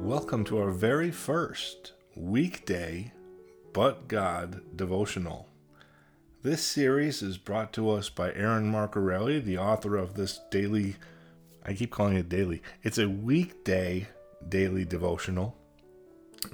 [0.00, 3.12] welcome to our very first weekday
[3.74, 5.46] But God devotional.
[6.42, 10.96] This series is brought to us by Aaron Marcarelli, the author of this daily,
[11.66, 14.08] I keep calling it daily, it's a weekday
[14.48, 15.54] daily devotional.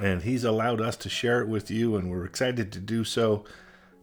[0.00, 3.44] And he's allowed us to share it with you, and we're excited to do so.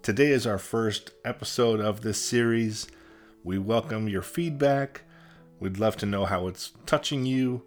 [0.01, 2.87] Today is our first episode of this series.
[3.43, 5.01] We welcome your feedback.
[5.59, 7.63] We'd love to know how it's touching you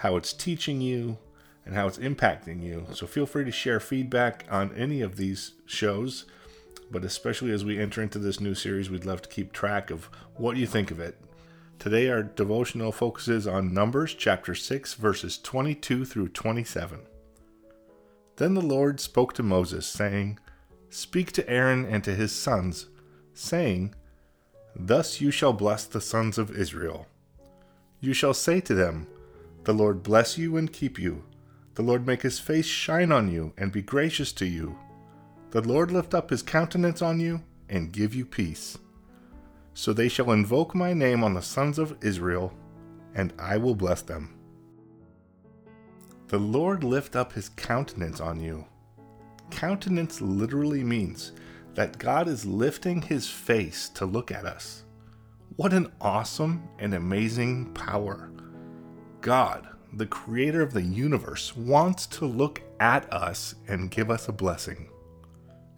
[0.00, 1.18] how it's teaching you,
[1.66, 2.86] and how it's impacting you.
[2.94, 6.24] So feel free to share feedback on any of these shows,
[6.90, 10.06] but especially as we enter into this new series, we'd love to keep track of
[10.36, 11.20] what you think of it.
[11.78, 17.00] Today, our devotional focuses on Numbers chapter 6, verses 22 through 27.
[18.36, 20.38] Then the Lord spoke to Moses, saying,
[20.88, 22.86] Speak to Aaron and to his sons,
[23.34, 23.94] saying,
[24.74, 27.06] Thus you shall bless the sons of Israel.
[28.00, 29.06] You shall say to them,
[29.64, 31.24] the Lord bless you and keep you.
[31.74, 34.78] The Lord make his face shine on you and be gracious to you.
[35.50, 38.78] The Lord lift up his countenance on you and give you peace.
[39.74, 42.52] So they shall invoke my name on the sons of Israel,
[43.14, 44.34] and I will bless them.
[46.28, 48.66] The Lord lift up his countenance on you.
[49.50, 51.32] Countenance literally means
[51.74, 54.84] that God is lifting his face to look at us.
[55.56, 58.30] What an awesome and amazing power!
[59.20, 64.32] God, the creator of the universe, wants to look at us and give us a
[64.32, 64.88] blessing.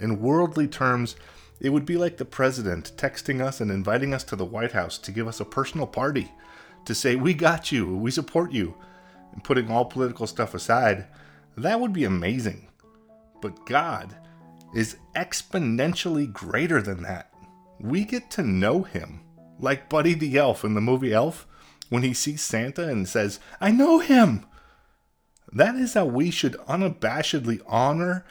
[0.00, 1.16] In worldly terms,
[1.60, 4.98] it would be like the president texting us and inviting us to the White House
[4.98, 6.30] to give us a personal party,
[6.84, 8.74] to say, We got you, we support you,
[9.32, 11.06] and putting all political stuff aside.
[11.56, 12.68] That would be amazing.
[13.40, 14.16] But God
[14.74, 17.32] is exponentially greater than that.
[17.80, 19.20] We get to know Him,
[19.58, 21.46] like Buddy the Elf in the movie Elf
[21.92, 24.47] when he sees Santa and says, I know him.
[25.53, 28.25] That is how we should unabashedly honor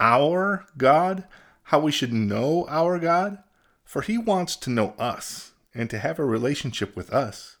[0.00, 1.24] our God,
[1.64, 3.36] how we should know our God,
[3.84, 7.58] for he wants to know us and to have a relationship with us.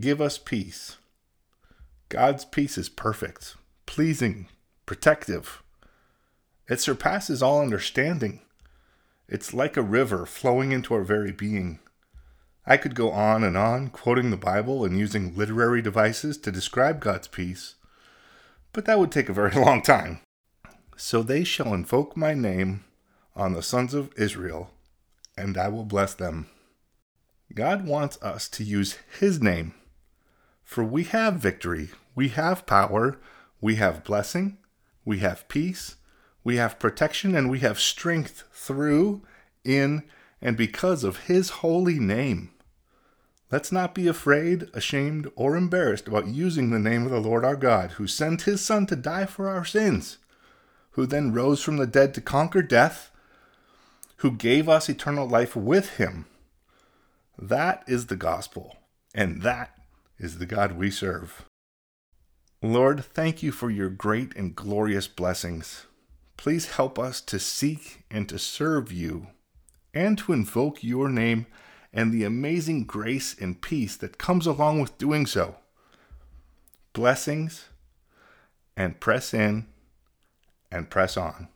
[0.00, 0.96] Give us peace.
[2.08, 3.54] God's peace is perfect,
[3.86, 4.48] pleasing,
[4.84, 5.62] protective.
[6.68, 8.40] It surpasses all understanding.
[9.28, 11.78] It's like a river flowing into our very being.
[12.70, 17.00] I could go on and on, quoting the Bible and using literary devices to describe
[17.00, 17.76] God's peace,
[18.74, 20.20] but that would take a very long time.
[20.94, 22.84] So they shall invoke my name
[23.34, 24.70] on the sons of Israel,
[25.34, 26.50] and I will bless them.
[27.54, 29.72] God wants us to use His name,
[30.62, 33.18] for we have victory, we have power,
[33.62, 34.58] we have blessing,
[35.06, 35.96] we have peace,
[36.44, 39.22] we have protection, and we have strength through,
[39.64, 40.02] in,
[40.42, 42.50] and because of His holy name.
[43.50, 47.56] Let's not be afraid, ashamed, or embarrassed about using the name of the Lord our
[47.56, 50.18] God, who sent his Son to die for our sins,
[50.92, 53.10] who then rose from the dead to conquer death,
[54.16, 56.26] who gave us eternal life with him.
[57.38, 58.76] That is the gospel,
[59.14, 59.78] and that
[60.18, 61.46] is the God we serve.
[62.60, 65.86] Lord, thank you for your great and glorious blessings.
[66.36, 69.28] Please help us to seek and to serve you,
[69.94, 71.46] and to invoke your name
[71.92, 75.56] and the amazing grace and peace that comes along with doing so.
[76.92, 77.66] Blessings,
[78.76, 79.66] and press in
[80.70, 81.48] and press on.